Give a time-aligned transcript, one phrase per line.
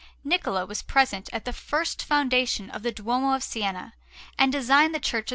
[0.23, 3.93] Niccola was present at the first foundation of the Duomo of Siena,
[4.35, 5.29] and designed the Church of S.